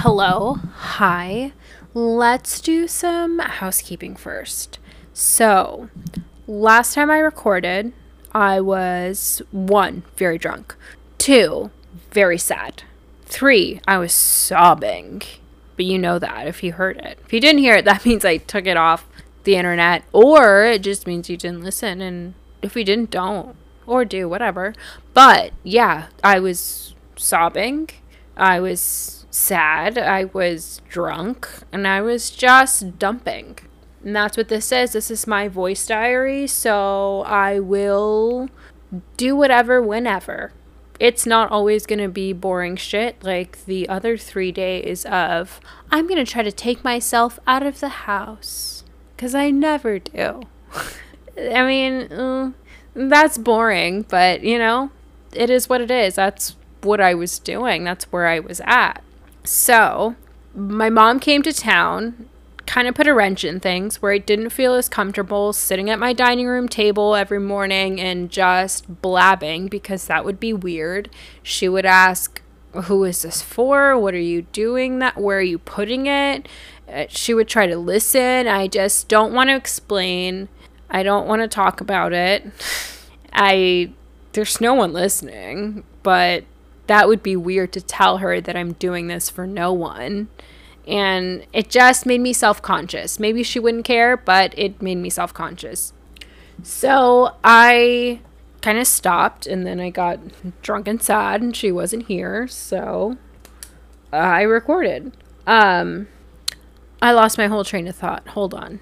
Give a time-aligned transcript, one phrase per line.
[0.00, 1.52] hello, hi.
[1.94, 4.78] Let's do some housekeeping first.
[5.14, 5.88] So,
[6.46, 7.94] last time I recorded,
[8.30, 10.76] I was one, very drunk,
[11.16, 11.70] two,
[12.10, 12.82] very sad,
[13.24, 15.22] three, I was sobbing.
[15.76, 17.18] But you know that if you heard it.
[17.24, 19.06] If you didn't hear it, that means I took it off
[19.44, 22.02] the internet, or it just means you didn't listen.
[22.02, 23.56] And if we didn't, don't,
[23.86, 24.74] or do, whatever.
[25.14, 27.88] But yeah, I was sobbing.
[28.36, 29.98] I was sad.
[29.98, 31.48] I was drunk.
[31.70, 33.58] And I was just dumping.
[34.02, 34.92] And that's what this is.
[34.92, 36.46] This is my voice diary.
[36.46, 38.48] So I will
[39.16, 40.52] do whatever whenever.
[40.98, 45.60] It's not always going to be boring shit like the other three days of,
[45.90, 48.84] I'm going to try to take myself out of the house.
[49.14, 50.42] Because I never do.
[51.38, 52.52] I mean, uh,
[52.94, 54.90] that's boring, but you know,
[55.34, 56.14] it is what it is.
[56.14, 59.02] That's what I was doing, that's where I was at.
[59.46, 60.16] So,
[60.54, 62.28] my mom came to town,
[62.66, 65.98] kind of put a wrench in things where I didn't feel as comfortable sitting at
[65.98, 71.08] my dining room table every morning and just blabbing because that would be weird.
[71.42, 73.96] She would ask, Who is this for?
[73.98, 75.16] What are you doing that?
[75.16, 76.48] Where are you putting it?
[76.92, 78.46] Uh, she would try to listen.
[78.46, 80.48] I just don't want to explain.
[80.90, 82.44] I don't want to talk about it.
[83.32, 83.92] I
[84.32, 86.44] there's no one listening, but
[86.86, 90.28] that would be weird to tell her that I'm doing this for no one.
[90.86, 93.18] And it just made me self conscious.
[93.18, 95.92] Maybe she wouldn't care, but it made me self conscious.
[96.62, 98.20] So I
[98.62, 100.18] kind of stopped and then I got
[100.62, 102.46] drunk and sad and she wasn't here.
[102.48, 103.16] So
[104.12, 105.12] I recorded.
[105.46, 106.08] Um,
[107.02, 108.26] I lost my whole train of thought.
[108.28, 108.80] Hold on.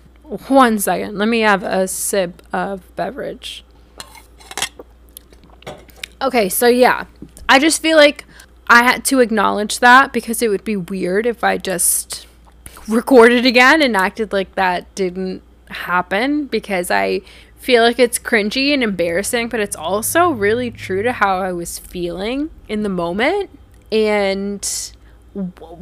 [0.49, 1.19] One second.
[1.19, 3.65] Let me have a sip of beverage.
[6.23, 7.05] Okay, so yeah.
[7.49, 8.25] I just feel like
[8.69, 12.27] I had to acknowledge that because it would be weird if I just
[12.89, 17.21] recorded again and acted like that didn't happen because I
[17.57, 21.79] feel like it's cringy and embarrassing, but it's also really true to how I was
[21.79, 23.51] feeling in the moment.
[23.91, 24.93] And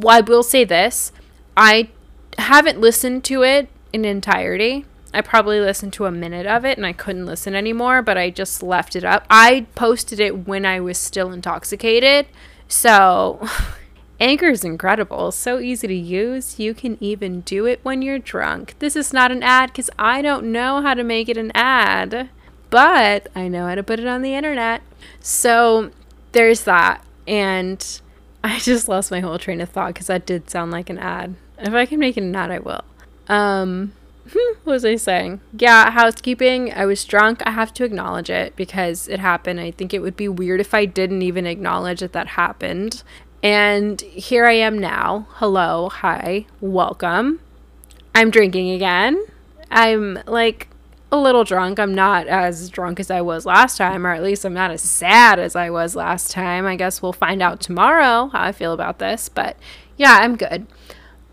[0.06, 1.12] I will say this
[1.56, 1.90] I
[2.38, 4.86] haven't listened to it in entirety.
[5.14, 8.30] I probably listened to a minute of it and I couldn't listen anymore, but I
[8.30, 9.26] just left it up.
[9.28, 12.26] I posted it when I was still intoxicated.
[12.66, 13.46] So,
[14.20, 15.32] Anchor is incredible.
[15.32, 16.58] So easy to use.
[16.58, 18.74] You can even do it when you're drunk.
[18.78, 22.30] This is not an ad because I don't know how to make it an ad,
[22.70, 24.82] but I know how to put it on the internet.
[25.20, 25.90] So,
[26.32, 27.04] there's that.
[27.26, 28.00] And
[28.44, 31.34] I just lost my whole train of thought because that did sound like an ad.
[31.58, 32.84] If I can make it an ad, I will.
[33.28, 33.92] Um,
[34.32, 35.40] what was I saying?
[35.58, 36.72] Yeah, housekeeping.
[36.72, 37.42] I was drunk.
[37.44, 39.60] I have to acknowledge it because it happened.
[39.60, 43.02] I think it would be weird if I didn't even acknowledge that that happened.
[43.42, 45.26] And here I am now.
[45.34, 47.40] Hello, hi, welcome.
[48.14, 49.24] I'm drinking again.
[49.70, 50.68] I'm like
[51.10, 51.80] a little drunk.
[51.80, 54.82] I'm not as drunk as I was last time, or at least I'm not as
[54.82, 56.66] sad as I was last time.
[56.66, 59.28] I guess we'll find out tomorrow how I feel about this.
[59.28, 59.56] But
[59.96, 60.66] yeah, I'm good.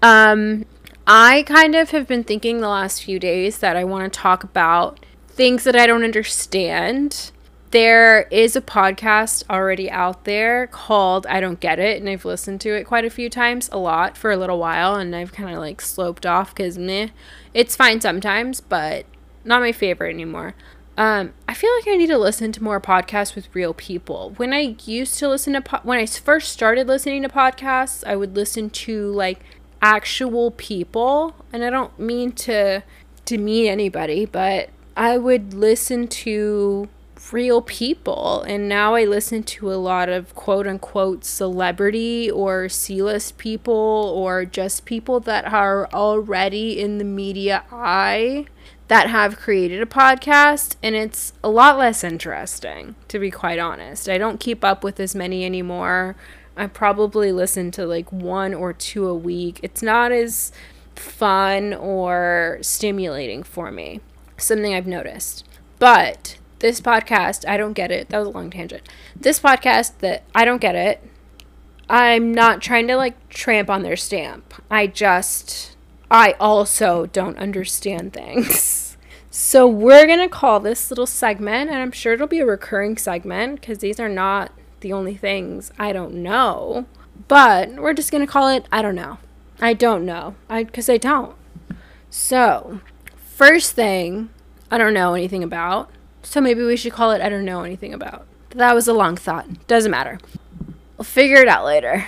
[0.01, 0.65] Um,
[1.11, 4.43] I kind of have been thinking the last few days that I want to talk
[4.43, 7.31] about things that I don't understand.
[7.71, 12.61] There is a podcast already out there called I Don't Get It, and I've listened
[12.61, 15.49] to it quite a few times, a lot for a little while, and I've kind
[15.49, 17.07] of like sloped off because meh,
[17.55, 19.07] it's fine sometimes, but
[19.43, 20.53] not my favorite anymore.
[20.95, 24.33] Um, I feel like I need to listen to more podcasts with real people.
[24.37, 28.15] When I used to listen to po- when I first started listening to podcasts, I
[28.15, 29.39] would listen to like
[29.81, 32.83] actual people and i don't mean to
[33.25, 36.89] demean anybody but i would listen to
[37.31, 38.41] real people.
[38.43, 44.45] And now i listen to a lot of quote unquote celebrity or c-list people or
[44.45, 48.45] just people that are already in the media eye
[48.87, 54.09] that have created a podcast and it's a lot less interesting to be quite honest.
[54.09, 56.15] I don't keep up with as many anymore
[56.59, 59.61] I probably listen to like one or two a week.
[59.63, 60.51] It's not as
[60.93, 64.01] fun or stimulating for me.
[64.37, 65.47] Something I've noticed.
[65.79, 68.09] But this podcast, I don't get it.
[68.09, 68.83] That was a long tangent.
[69.15, 71.01] This podcast that I don't get it.
[71.89, 74.53] I'm not trying to like tramp on their stamp.
[74.69, 75.77] I just
[76.11, 78.85] I also don't understand things.
[79.31, 82.97] So we're going to call this little segment and I'm sure it'll be a recurring
[82.97, 84.51] segment because these are not
[84.81, 86.85] the only things I don't know.
[87.27, 89.17] But we're just going to call it I don't know.
[89.59, 90.35] I don't know.
[90.49, 91.35] I cuz I don't.
[92.09, 92.81] So,
[93.15, 94.29] first thing
[94.71, 95.91] I don't know anything about.
[96.23, 98.25] So maybe we should call it I don't know anything about.
[98.51, 99.67] That was a long thought.
[99.67, 100.19] Doesn't matter.
[100.97, 102.05] We'll figure it out later.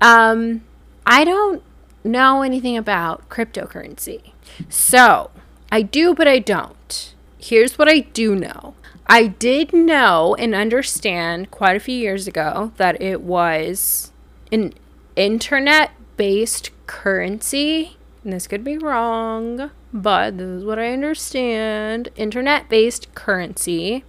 [0.00, 0.62] Um
[1.06, 1.62] I don't
[2.04, 4.32] know anything about cryptocurrency.
[4.68, 5.30] So,
[5.70, 7.14] I do, but I don't.
[7.38, 8.74] Here's what I do know
[9.08, 14.12] I did know and understand quite a few years ago that it was
[14.52, 14.74] an
[15.16, 17.96] internet based currency.
[18.22, 24.04] And this could be wrong, but this is what I understand internet based currency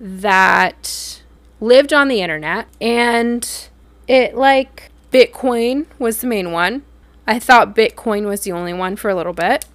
[0.00, 1.22] that
[1.60, 3.68] lived on the internet and
[4.08, 6.82] it like Bitcoin was the main one.
[7.26, 9.66] I thought Bitcoin was the only one for a little bit.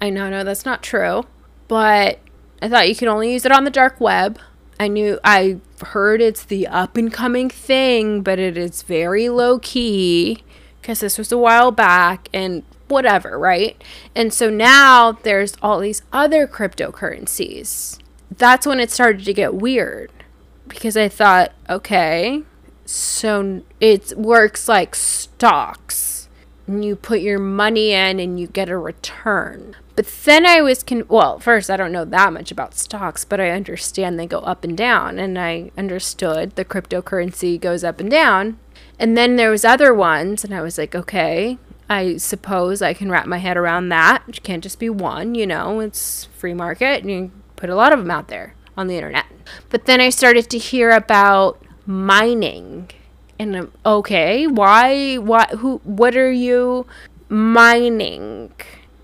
[0.00, 1.24] I know, no, that's not true.
[1.66, 2.20] But
[2.64, 4.38] I thought you could only use it on the dark web.
[4.80, 9.58] I knew, I heard it's the up and coming thing, but it is very low
[9.58, 10.42] key
[10.80, 13.84] because this was a while back and whatever, right?
[14.14, 17.98] And so now there's all these other cryptocurrencies.
[18.30, 20.10] That's when it started to get weird
[20.66, 22.44] because I thought, okay,
[22.86, 26.30] so it works like stocks.
[26.66, 29.76] And you put your money in and you get a return.
[29.96, 33.40] But then I was con- well, first I don't know that much about stocks, but
[33.40, 38.10] I understand they go up and down and I understood the cryptocurrency goes up and
[38.10, 38.58] down.
[38.98, 41.58] And then there was other ones and I was like, okay,
[41.88, 44.24] I suppose I can wrap my head around that.
[44.26, 47.92] It can't just be one, you know, it's free market and you put a lot
[47.92, 49.26] of them out there on the internet.
[49.70, 52.90] But then I started to hear about mining.
[53.38, 56.86] And okay, why why who what are you
[57.28, 58.52] mining?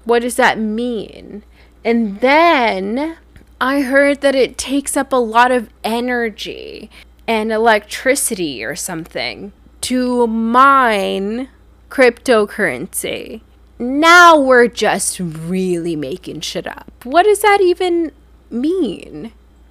[0.04, 1.42] What does that mean?
[1.84, 3.16] And then
[3.60, 6.90] I heard that it takes up a lot of energy
[7.26, 9.52] and electricity or something
[9.82, 11.48] to mine
[11.90, 13.42] cryptocurrency.
[13.78, 16.92] Now we're just really making shit up.
[17.04, 18.12] What does that even
[18.50, 19.32] mean?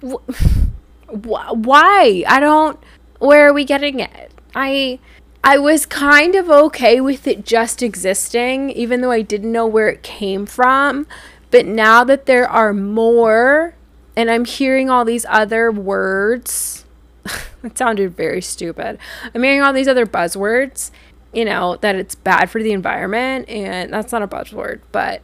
[1.10, 2.24] why?
[2.26, 2.78] I don't.
[3.18, 4.32] Where are we getting it?
[4.54, 4.98] I.
[5.42, 9.88] I was kind of okay with it just existing, even though I didn't know where
[9.88, 11.06] it came from.
[11.50, 13.74] But now that there are more,
[14.16, 16.84] and I'm hearing all these other words,
[17.62, 18.98] it sounded very stupid.
[19.34, 20.90] I'm hearing all these other buzzwords,
[21.32, 25.22] you know, that it's bad for the environment, and that's not a buzzword, but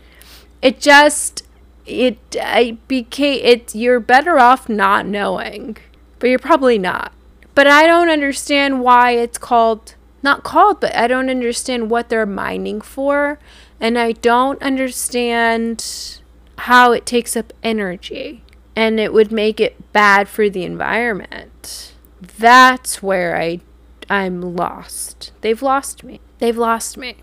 [0.62, 1.44] it just
[1.86, 5.76] it I became it you're better off not knowing
[6.18, 7.12] but you're probably not
[7.56, 12.24] but i don't understand why it's called not called but i don't understand what they're
[12.24, 13.40] mining for.
[13.80, 16.20] And i don't understand
[16.58, 18.42] how it takes up energy.
[18.74, 21.94] And it would make it bad for the environment.
[22.20, 23.60] That's where i
[24.08, 25.32] i'm lost.
[25.40, 26.20] They've lost me.
[26.38, 27.16] They've lost me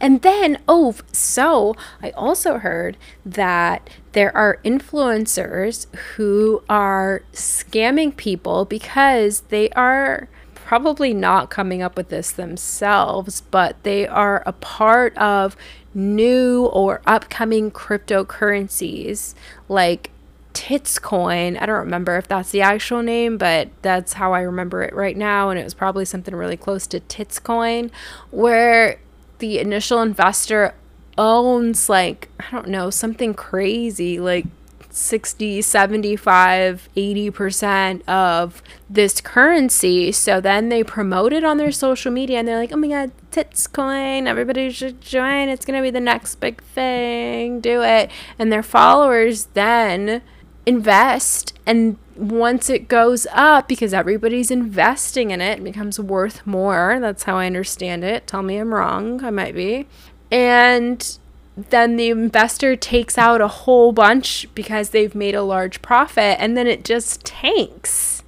[0.00, 5.86] and then, oh, so I also heard that there are influencers
[6.16, 13.82] who are scamming people because they are probably not coming up with this themselves, but
[13.84, 15.56] they are a part of
[15.94, 19.34] new or upcoming cryptocurrencies
[19.68, 20.10] like
[20.52, 21.60] Titscoin.
[21.60, 25.16] I don't remember if that's the actual name, but that's how I remember it right
[25.16, 25.50] now.
[25.50, 27.90] And it was probably something really close to Titscoin,
[28.30, 29.00] where
[29.38, 30.74] the initial investor
[31.16, 34.46] owns like I don't know, something crazy like
[34.90, 40.12] 60, 75, 80% of this currency.
[40.12, 43.12] So then they promote it on their social media and they're like, oh my God,
[43.30, 45.48] tits coin everybody should join.
[45.48, 47.60] It's going to be the next big thing.
[47.60, 48.10] Do it.
[48.38, 50.22] And their followers then
[50.66, 51.54] invest.
[51.66, 56.98] And once it goes up, because everybody's investing in it, it becomes worth more.
[57.00, 58.26] That's how I understand it.
[58.26, 59.24] Tell me I'm wrong.
[59.24, 59.86] I might be.
[60.30, 61.18] And
[61.56, 66.56] then the investor takes out a whole bunch because they've made a large profit and
[66.56, 68.22] then it just tanks.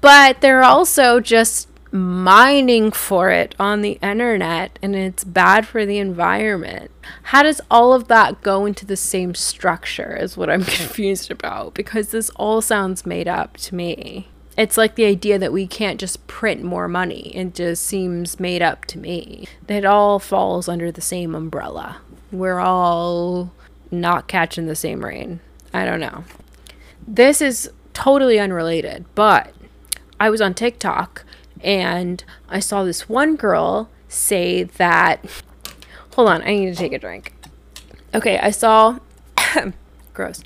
[0.00, 5.98] But they're also just mining for it on the internet and it's bad for the
[5.98, 6.90] environment.
[7.24, 11.74] How does all of that go into the same structure is what I'm confused about
[11.74, 14.28] because this all sounds made up to me.
[14.56, 17.34] It's like the idea that we can't just print more money.
[17.34, 19.48] It just seems made up to me.
[19.66, 22.00] It all falls under the same umbrella
[22.34, 23.52] we're all
[23.90, 25.40] not catching the same rain.
[25.72, 26.24] I don't know.
[27.06, 29.54] This is totally unrelated, but
[30.18, 31.24] I was on TikTok
[31.64, 35.24] and I saw this one girl say that.
[36.14, 37.34] Hold on, I need to take a drink.
[38.14, 38.98] Okay, I saw.
[40.14, 40.42] gross.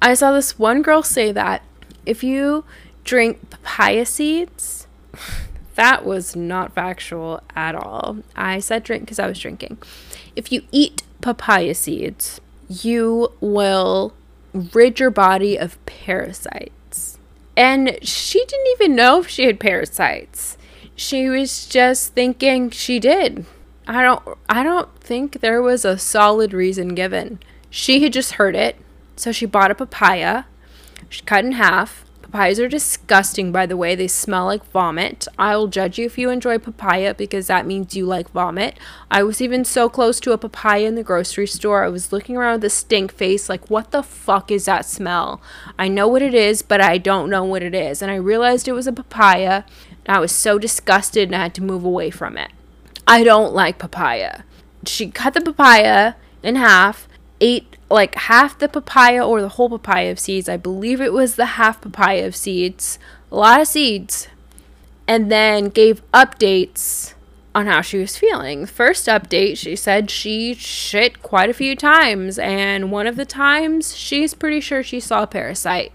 [0.00, 1.62] I saw this one girl say that
[2.06, 2.64] if you
[3.04, 4.86] drink papaya seeds,
[5.74, 8.18] that was not factual at all.
[8.36, 9.78] I said drink because I was drinking.
[10.36, 14.14] If you eat papaya seeds, you will
[14.52, 16.70] rid your body of parasites.
[17.56, 20.56] And she didn't even know if she had parasites.
[20.94, 23.44] She was just thinking she did.
[23.86, 27.40] I don't I don't think there was a solid reason given.
[27.70, 28.76] She had just heard it,
[29.16, 30.44] so she bought a papaya.
[31.08, 32.04] She cut in half.
[32.30, 33.96] Papayas are disgusting, by the way.
[33.96, 35.26] They smell like vomit.
[35.36, 38.78] I will judge you if you enjoy papaya because that means you like vomit.
[39.10, 41.82] I was even so close to a papaya in the grocery store.
[41.82, 45.42] I was looking around with a stink face, like, what the fuck is that smell?
[45.76, 48.00] I know what it is, but I don't know what it is.
[48.00, 49.64] And I realized it was a papaya.
[50.06, 52.52] And I was so disgusted and I had to move away from it.
[53.08, 54.42] I don't like papaya.
[54.86, 57.08] She cut the papaya in half,
[57.40, 60.48] ate like half the papaya or the whole papaya of seeds.
[60.48, 62.98] I believe it was the half papaya of seeds.
[63.30, 64.28] A lot of seeds.
[65.08, 67.14] And then gave updates
[67.52, 68.64] on how she was feeling.
[68.64, 73.96] First update, she said she shit quite a few times, and one of the times
[73.96, 75.92] she's pretty sure she saw a parasite.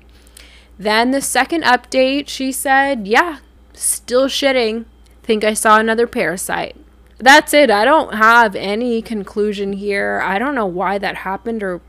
[0.77, 3.39] Then the second update, she said, Yeah,
[3.73, 4.83] still shitting.
[5.23, 6.75] Think I saw another parasite
[7.17, 7.71] that's it.
[7.71, 10.21] I don't have any conclusion here.
[10.23, 11.81] I don't know why that happened or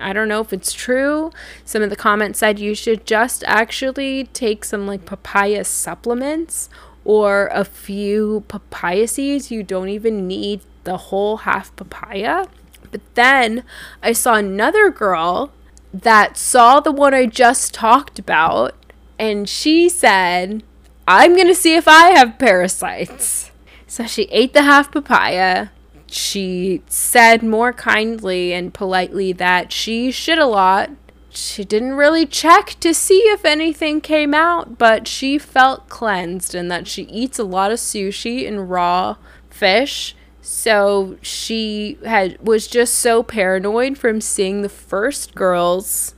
[0.00, 1.30] I don't know if it's true.
[1.64, 6.68] Some of the comments said you should just actually take some like papaya supplements
[7.04, 9.50] or a few papaya seeds.
[9.50, 12.46] You don't even need the whole half papaya.
[12.90, 13.64] But then
[14.02, 15.52] I saw another girl
[15.92, 18.74] that saw the one I just talked about
[19.18, 20.62] and she said,
[21.06, 23.45] I'm going to see if I have parasites.
[23.86, 25.68] So she ate the half papaya.
[26.06, 30.90] She said more kindly and politely that she shit a lot.
[31.30, 36.70] She didn't really check to see if anything came out, but she felt cleansed and
[36.70, 39.16] that she eats a lot of sushi and raw
[39.50, 40.16] fish.
[40.40, 46.14] So she had was just so paranoid from seeing the first girl's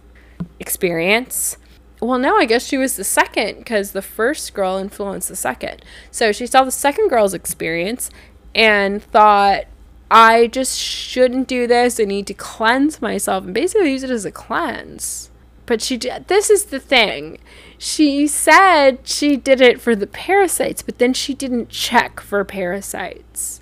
[0.60, 1.56] experience
[2.00, 5.84] well, no, I guess she was the second because the first girl influenced the second.
[6.10, 8.10] So she saw the second girl's experience
[8.54, 9.64] and thought,
[10.10, 12.00] I just shouldn't do this.
[12.00, 15.30] I need to cleanse myself and basically use it as a cleanse.
[15.66, 17.38] But she did, this is the thing.
[17.76, 23.60] She said she did it for the parasites, but then she didn't check for parasites.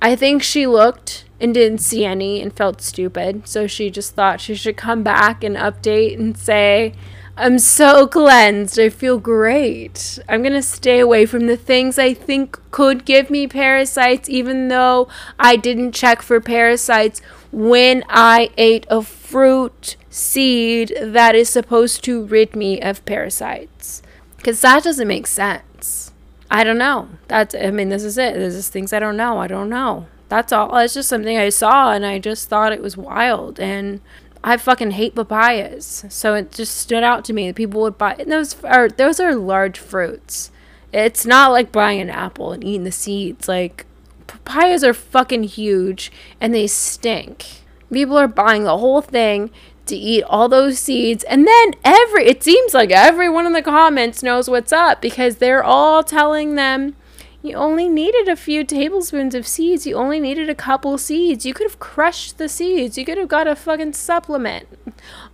[0.00, 3.48] I think she looked and didn't see any and felt stupid.
[3.48, 6.94] So she just thought she should come back and update and say,
[7.36, 8.78] I'm so cleansed.
[8.78, 10.20] I feel great.
[10.28, 14.68] I'm going to stay away from the things I think could give me parasites, even
[14.68, 22.04] though I didn't check for parasites when I ate a fruit seed that is supposed
[22.04, 24.00] to rid me of parasites.
[24.36, 26.12] Because that doesn't make sense.
[26.52, 27.08] I don't know.
[27.26, 28.34] That's, I mean, this is it.
[28.34, 29.38] This is things I don't know.
[29.38, 30.06] I don't know.
[30.28, 30.76] That's all.
[30.76, 33.58] It's just something I saw and I just thought it was wild.
[33.58, 34.00] And
[34.46, 36.04] I fucking hate papayas.
[36.10, 39.18] So it just stood out to me that people would buy and those are those
[39.18, 40.50] are large fruits.
[40.92, 43.48] It's not like buying an apple and eating the seeds.
[43.48, 43.86] Like
[44.26, 47.46] papayas are fucking huge and they stink.
[47.90, 49.50] People are buying the whole thing
[49.86, 54.22] to eat all those seeds and then every it seems like everyone in the comments
[54.22, 56.96] knows what's up because they're all telling them
[57.44, 59.86] you only needed a few tablespoons of seeds.
[59.86, 61.44] You only needed a couple seeds.
[61.44, 62.96] You could have crushed the seeds.
[62.96, 64.66] You could have got a fucking supplement.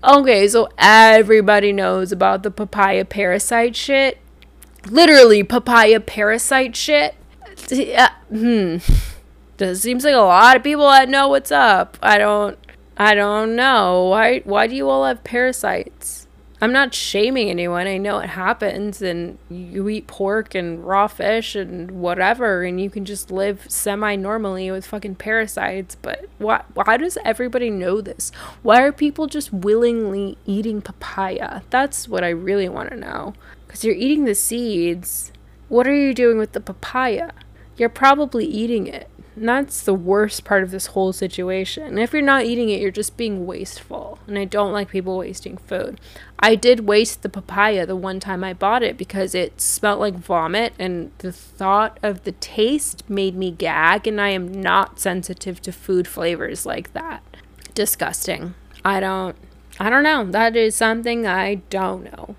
[0.03, 4.19] Okay, so everybody knows about the papaya parasite shit.
[4.89, 7.15] Literally, papaya parasite shit.
[7.71, 8.79] Uh, hmm.
[9.61, 11.97] It seems like a lot of people that know what's up.
[12.03, 12.59] I don't.
[12.97, 14.07] I don't know.
[14.07, 14.41] Why?
[14.41, 16.27] Why do you all have parasites?
[16.63, 17.87] I'm not shaming anyone.
[17.87, 22.91] I know it happens, and you eat pork and raw fish and whatever, and you
[22.91, 25.95] can just live semi normally with fucking parasites.
[25.95, 28.31] But why, why does everybody know this?
[28.63, 31.63] Why are people just willingly eating papaya?
[31.71, 33.33] That's what I really want to know.
[33.67, 35.33] Because you're eating the seeds.
[35.69, 37.31] What are you doing with the papaya?
[37.77, 39.09] You're probably eating it.
[39.43, 41.97] That's the worst part of this whole situation.
[41.97, 44.19] If you're not eating it, you're just being wasteful.
[44.27, 45.99] And I don't like people wasting food.
[46.39, 50.15] I did waste the papaya the one time I bought it because it smelled like
[50.15, 55.63] vomit and the thought of the taste made me gag and I am not sensitive
[55.63, 57.23] to food flavors like that.
[57.73, 58.55] Disgusting.
[58.85, 59.37] I don't
[59.79, 60.31] I don't know.
[60.31, 62.37] That is something I don't know.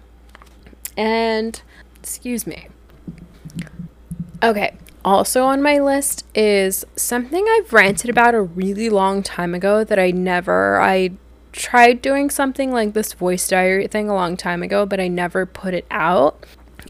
[0.96, 1.60] And
[2.00, 2.68] excuse me.
[4.44, 9.84] Okay, also on my list is something I've ranted about a really long time ago
[9.84, 11.12] that I never I
[11.52, 15.46] tried doing something like this voice diary thing a long time ago, but I never
[15.46, 16.46] put it out.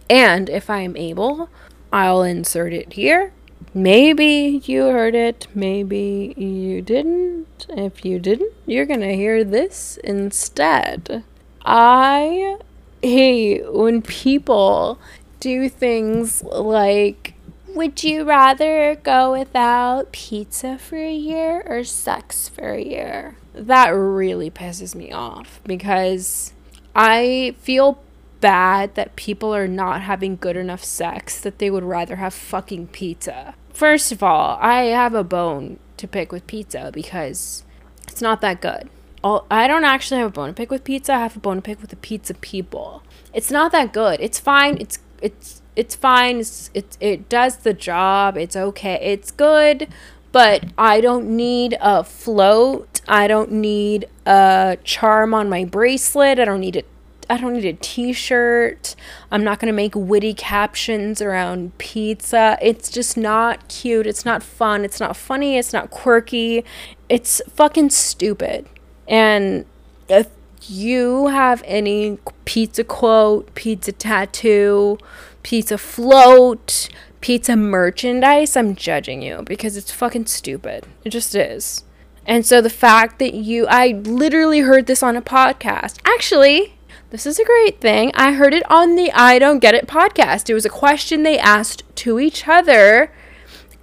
[0.09, 1.49] And if I am able,
[1.91, 3.33] I'll insert it here.
[3.73, 7.65] Maybe you heard it, maybe you didn't.
[7.69, 11.23] If you didn't, you're going to hear this instead.
[11.63, 12.57] I
[13.01, 14.99] hate when people
[15.39, 17.33] do things like
[17.73, 23.37] Would you rather go without pizza for a year or sex for a year?
[23.53, 26.53] That really pisses me off because
[26.93, 27.99] I feel
[28.41, 32.87] bad that people are not having good enough sex that they would rather have fucking
[32.87, 33.55] pizza.
[33.71, 37.63] First of all, I have a bone to pick with pizza because
[38.07, 38.89] it's not that good.
[39.23, 41.13] I don't actually have a bone to pick with pizza.
[41.13, 43.03] I have a bone to pick with the pizza people.
[43.33, 44.19] It's not that good.
[44.19, 44.77] It's fine.
[44.79, 46.39] It's it's it's fine.
[46.39, 48.37] It's, it it does the job.
[48.37, 48.99] It's okay.
[49.01, 49.87] It's good,
[50.31, 53.01] but I don't need a float.
[53.07, 56.39] I don't need a charm on my bracelet.
[56.39, 56.83] I don't need a
[57.29, 58.95] I don't need a t-shirt.
[59.31, 62.57] I'm not going to make witty captions around pizza.
[62.61, 64.05] It's just not cute.
[64.05, 64.83] It's not fun.
[64.83, 65.57] It's not funny.
[65.57, 66.65] It's not quirky.
[67.07, 68.67] It's fucking stupid.
[69.07, 69.65] And
[70.09, 70.27] if
[70.63, 74.97] you have any pizza quote, pizza tattoo,
[75.43, 76.89] pizza float,
[77.21, 80.85] pizza merchandise, I'm judging you because it's fucking stupid.
[81.03, 81.83] It just is.
[82.25, 85.99] And so the fact that you, I literally heard this on a podcast.
[86.05, 86.75] Actually,
[87.09, 88.11] this is a great thing.
[88.15, 90.49] I heard it on the I Don't Get It podcast.
[90.49, 93.11] It was a question they asked to each other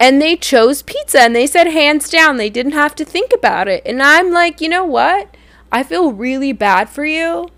[0.01, 3.69] and they chose pizza and they said hands down they didn't have to think about
[3.69, 3.83] it.
[3.85, 5.37] And I'm like, you know what?
[5.71, 7.51] I feel really bad for you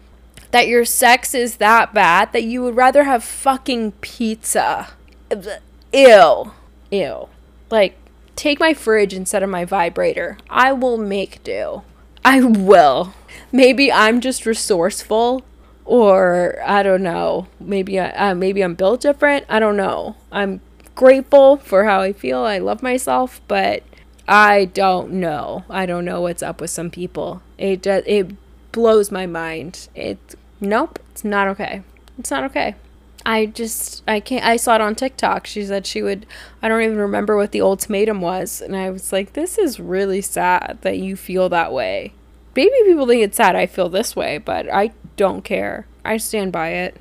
[0.51, 4.89] that your sex is that bad that you would rather have fucking pizza.
[5.93, 6.53] Ew.
[6.91, 7.29] Ew.
[7.71, 7.97] Like,
[8.37, 10.39] take my fridge instead of my vibrator.
[10.49, 11.83] I will make do.
[12.25, 13.15] I will.
[13.53, 15.45] Maybe I'm just resourceful
[15.85, 17.49] or I don't know.
[17.59, 19.47] Maybe I uh, maybe I'm built different.
[19.49, 20.17] I don't know.
[20.31, 20.61] I'm
[20.95, 22.41] grateful for how I feel.
[22.41, 23.83] I love myself, but
[24.29, 25.65] I don't know.
[25.69, 27.43] I don't know what's up with some people.
[27.59, 28.31] It does, it
[28.71, 29.89] blows my mind.
[29.95, 31.83] It nope, it's not okay.
[32.19, 32.75] It's not okay.
[33.25, 35.47] I just I can't I saw it on TikTok.
[35.47, 36.27] She said she would
[36.63, 40.23] I don't even remember what the ultimatum was and I was like this is really
[40.23, 42.15] sad that you feel that way.
[42.57, 45.87] Maybe people think it's sad I feel this way, but I don't care.
[46.05, 46.97] I stand by it.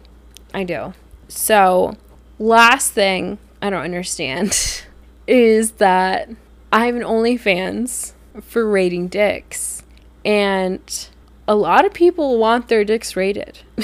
[0.53, 0.93] I do.
[1.27, 1.95] So,
[2.37, 4.83] last thing I don't understand
[5.27, 6.29] is that
[6.71, 9.83] I have an OnlyFans for rating dicks,
[10.23, 11.07] and
[11.49, 13.59] a lot of people want their dicks rated.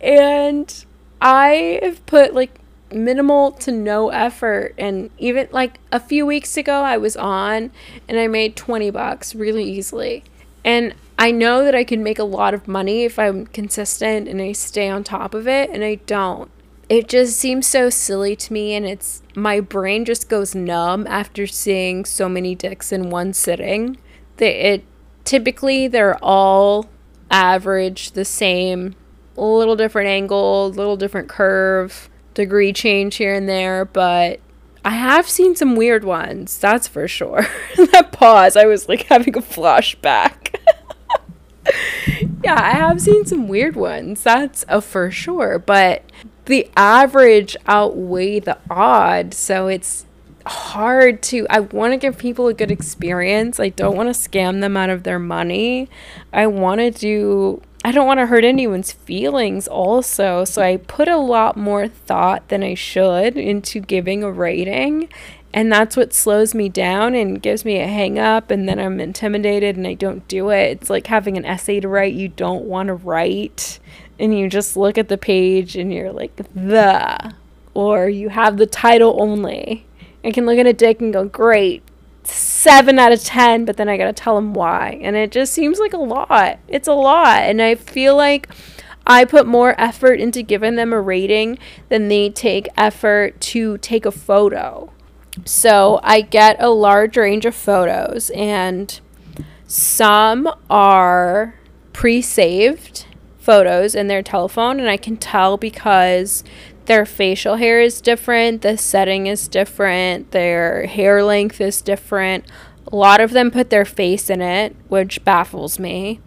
[0.00, 0.84] and
[1.20, 2.58] I have put like
[2.92, 7.70] minimal to no effort and even like a few weeks ago I was on
[8.08, 10.24] and I made 20 bucks really easily.
[10.64, 14.42] And I know that I can make a lot of money if I'm consistent and
[14.42, 16.50] I stay on top of it and I don't
[16.88, 21.46] it just seems so silly to me and it's my brain just goes numb after
[21.46, 23.96] seeing so many dicks in one sitting
[24.36, 24.84] that it
[25.24, 26.86] typically they're all
[27.30, 28.94] average the same
[29.36, 34.38] a little different angle little different curve degree change here and there but
[34.84, 37.46] i have seen some weird ones that's for sure
[37.92, 40.56] that pause i was like having a flashback
[42.44, 46.04] yeah i have seen some weird ones that's a for sure but
[46.46, 49.34] the average outweigh the odd.
[49.34, 50.06] So it's
[50.46, 53.58] hard to I want to give people a good experience.
[53.58, 55.88] I don't want to scam them out of their money.
[56.32, 60.44] I want to do I don't want to hurt anyone's feelings also.
[60.44, 65.10] So I put a lot more thought than I should into giving a rating.
[65.52, 69.00] And that's what slows me down and gives me a hang up and then I'm
[69.00, 70.70] intimidated and I don't do it.
[70.70, 73.78] It's like having an essay to write you don't want to write
[74.18, 77.34] and you just look at the page and you're like the
[77.74, 79.86] or you have the title only
[80.24, 81.84] and can look at a dick and go great
[82.24, 84.98] seven out of ten but then i gotta tell them why.
[85.02, 86.58] And it just seems like a lot.
[86.66, 87.42] It's a lot.
[87.42, 88.48] And i feel like
[89.06, 91.58] i put more effort into giving them a rating
[91.90, 94.90] than they take effort to take a photo.
[95.44, 98.98] So i get a large range of photos and
[99.66, 101.58] some are
[101.92, 103.06] pre-saved
[103.38, 106.42] photos in their telephone and I can tell because
[106.86, 112.44] their facial hair is different, the setting is different, their hair length is different.
[112.92, 116.20] A lot of them put their face in it, which baffles me.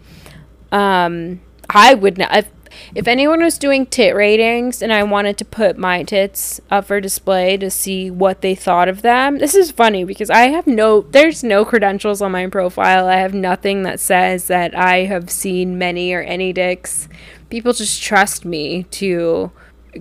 [0.72, 1.40] Um,
[1.70, 2.36] I would not.
[2.36, 2.50] If,
[2.94, 7.00] if anyone was doing tit ratings and I wanted to put my tits up for
[7.00, 11.02] display to see what they thought of them, this is funny because I have no,
[11.02, 13.06] there's no credentials on my profile.
[13.06, 17.08] I have nothing that says that I have seen many or any dicks.
[17.50, 19.50] People just trust me to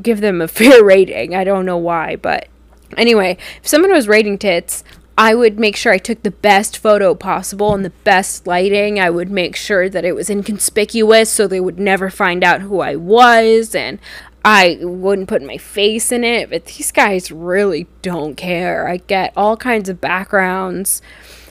[0.01, 1.35] give them a fair rating.
[1.35, 2.47] I don't know why, but
[2.95, 4.83] anyway, if someone was rating tits,
[5.19, 8.99] I would make sure I took the best photo possible and the best lighting.
[8.99, 12.81] I would make sure that it was inconspicuous so they would never find out who
[12.81, 13.73] I was.
[13.73, 13.97] And
[14.45, 18.87] I wouldn't put my face in it, but these guys really don't care.
[18.87, 21.01] I get all kinds of backgrounds.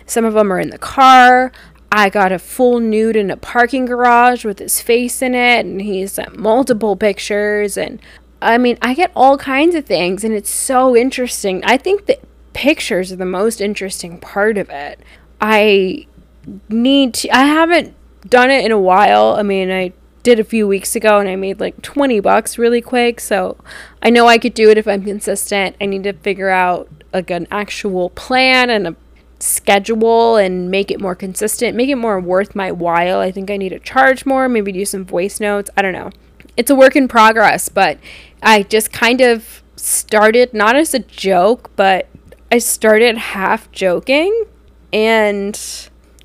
[0.07, 1.51] Some of them are in the car.
[1.91, 5.81] I got a full nude in a parking garage with his face in it, and
[5.83, 7.77] he's sent multiple pictures.
[7.77, 8.01] And
[8.43, 11.65] I mean, I get all kinds of things, and it's so interesting.
[11.65, 12.19] I think the
[12.53, 15.01] pictures are the most interesting part of it.
[15.41, 16.07] I
[16.69, 17.95] need to, I haven't
[18.29, 19.35] done it in a while.
[19.37, 22.81] I mean, I did a few weeks ago and I made like 20 bucks really
[22.81, 23.21] quick.
[23.21, 23.57] So
[24.03, 25.77] I know I could do it if I'm consistent.
[25.81, 28.97] I need to figure out like an actual plan and a
[29.39, 33.21] schedule and make it more consistent, make it more worth my while.
[33.21, 35.71] I think I need to charge more, maybe do some voice notes.
[35.77, 36.11] I don't know.
[36.57, 37.99] It's a work in progress, but
[38.43, 42.09] I just kind of started not as a joke, but
[42.51, 44.45] I started half joking
[44.93, 45.59] and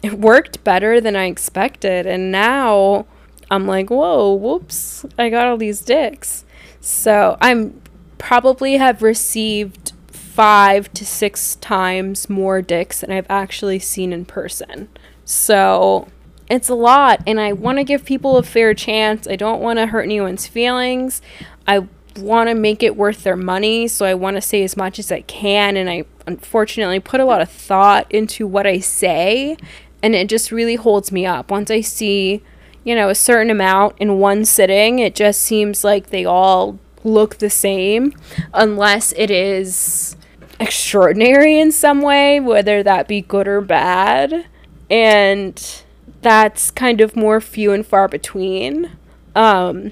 [0.02, 2.06] it worked better than I expected.
[2.06, 3.06] And now
[3.50, 6.46] I'm like, whoa, whoops, I got all these dicks.
[6.80, 7.82] So I'm
[8.18, 14.88] probably have received five to six times more dicks than I've actually seen in person.
[15.26, 16.08] So
[16.52, 19.26] it's a lot, and I want to give people a fair chance.
[19.26, 21.22] I don't want to hurt anyone's feelings.
[21.66, 21.88] I
[22.18, 25.14] want to make it worth their money, so I want to say as much as
[25.14, 25.78] I can.
[25.78, 29.56] And I unfortunately put a lot of thought into what I say,
[30.04, 31.50] and it just really holds me up.
[31.50, 32.44] Once I see,
[32.84, 37.38] you know, a certain amount in one sitting, it just seems like they all look
[37.38, 38.14] the same,
[38.54, 40.18] unless it is
[40.60, 44.48] extraordinary in some way, whether that be good or bad.
[44.90, 45.84] And
[46.22, 48.92] that's kind of more few and far between.
[49.36, 49.92] Um,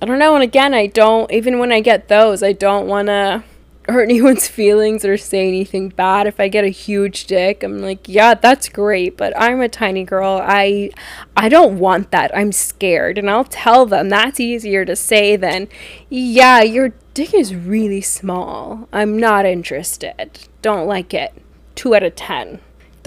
[0.00, 0.34] I don't know.
[0.34, 3.42] And again, I don't, even when I get those, I don't want to
[3.88, 6.26] hurt anyone's feelings or say anything bad.
[6.26, 10.04] If I get a huge dick, I'm like, yeah, that's great, but I'm a tiny
[10.04, 10.40] girl.
[10.42, 10.90] I
[11.36, 12.36] I don't want that.
[12.36, 13.18] I'm scared.
[13.18, 15.68] And I'll tell them that's easier to say than,
[16.08, 18.88] yeah, your dick is really small.
[18.92, 20.46] I'm not interested.
[20.62, 21.32] Don't like it.
[21.74, 22.60] 2 out of 10.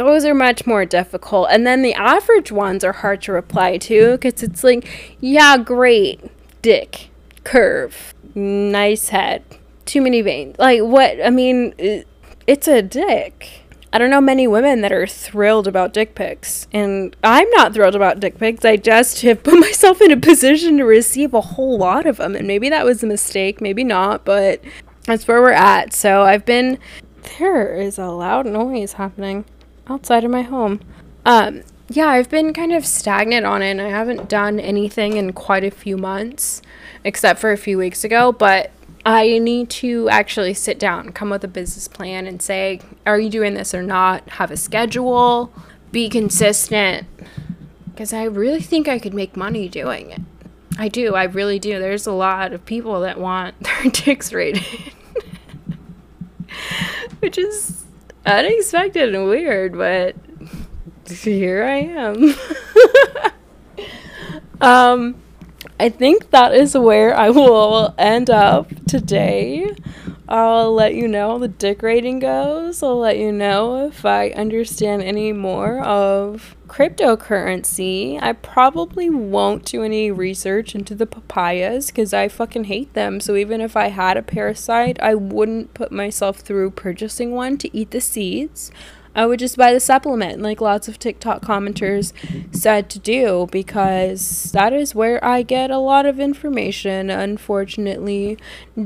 [0.06, 1.50] Those are much more difficult.
[1.52, 6.22] And then the average ones are hard to reply to because it's like, yeah, great.
[6.62, 7.10] Dick.
[7.44, 8.14] Curve.
[8.34, 9.44] Nice head
[9.92, 10.56] too many veins.
[10.58, 11.24] Like what?
[11.24, 11.74] I mean,
[12.48, 13.64] it's a dick.
[13.94, 17.96] I don't know many women that are thrilled about dick pics, and I'm not thrilled
[17.96, 18.64] about dick pics.
[18.64, 22.36] I just have put myself in a position to receive a whole lot of them,
[22.36, 24.62] and maybe that was a mistake, maybe not, but
[25.04, 25.94] that's where we're at.
[25.94, 26.80] So I've been.
[27.38, 29.46] There is a loud noise happening
[29.92, 30.80] outside of my home.
[31.26, 33.72] Um, yeah, I've been kind of stagnant on it.
[33.72, 36.62] And I haven't done anything in quite a few months,
[37.04, 38.32] except for a few weeks ago.
[38.32, 38.72] But
[39.06, 43.30] I need to actually sit down, come with a business plan, and say, are you
[43.30, 44.28] doing this or not?
[44.32, 45.52] Have a schedule,
[45.92, 47.08] be consistent.
[47.90, 50.22] Because I really think I could make money doing it.
[50.78, 51.80] I do, I really do.
[51.80, 54.64] There's a lot of people that want their dicks rated,
[57.20, 57.81] which is
[58.26, 60.16] unexpected and weird, but
[61.08, 62.36] here I am.
[64.62, 65.16] um,
[65.80, 69.76] I think that is where I will end up today.
[70.32, 72.82] I'll let you know how the dick rating goes.
[72.82, 78.18] I'll let you know if I understand any more of cryptocurrency.
[78.24, 83.20] I probably won't do any research into the papayas because I fucking hate them.
[83.20, 87.78] So even if I had a parasite, I wouldn't put myself through purchasing one to
[87.78, 88.72] eat the seeds.
[89.14, 92.14] I would just buy the supplement, like lots of TikTok commenters
[92.56, 97.10] said to do, because that is where I get a lot of information.
[97.10, 98.38] Unfortunately,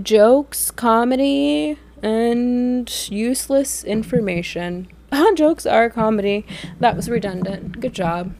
[0.01, 4.87] jokes, comedy, and useless information.
[5.35, 6.45] jokes are comedy.
[6.79, 7.79] That was redundant.
[7.79, 8.33] Good job.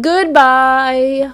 [0.00, 1.32] Goodbye.